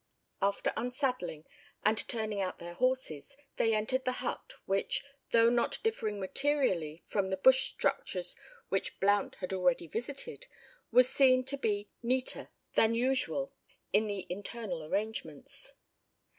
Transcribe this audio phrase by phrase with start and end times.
[0.41, 1.45] After unsaddling,
[1.85, 7.29] and turning out their horses, they entered the hut, which, though not differing materially from
[7.29, 8.35] the bush structures
[8.69, 10.47] which Blount had already visited,
[10.91, 13.53] was seen to be neater than usual
[13.93, 15.75] in the internal arrangements.